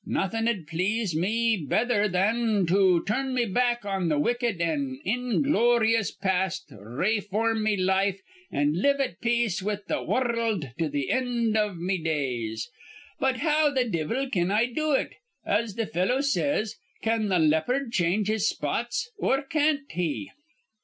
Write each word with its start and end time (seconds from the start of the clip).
Nawthin'd 0.03 0.65
please 0.67 1.15
me 1.15 1.57
betther 1.69 2.09
thin 2.09 2.65
to 2.65 3.03
turn 3.05 3.35
me 3.35 3.45
back 3.45 3.85
on 3.85 4.09
th' 4.09 4.19
wicked 4.19 4.59
an' 4.59 4.99
ingloryous 5.05 6.09
past, 6.09 6.71
rayform 6.71 7.61
me 7.61 7.77
life, 7.77 8.19
an' 8.51 8.81
live 8.81 8.99
at 8.99 9.21
peace 9.21 9.61
with 9.61 9.85
th' 9.85 10.01
wurruld 10.09 10.71
to 10.79 10.89
th' 10.89 11.07
end 11.07 11.55
iv 11.55 11.77
me 11.77 11.99
days. 11.99 12.67
But 13.19 13.41
how 13.41 13.71
th' 13.71 13.91
divvle 13.91 14.27
can 14.31 14.49
I 14.49 14.73
do 14.73 14.91
it? 14.93 15.13
As 15.45 15.75
th' 15.75 15.87
fellow 15.91 16.21
says, 16.21 16.77
'Can 17.03 17.29
th' 17.29 17.37
leopard 17.39 17.91
change 17.91 18.27
his 18.27 18.49
spots,' 18.49 19.11
or 19.19 19.43
can't 19.43 19.81
he? 19.91 20.31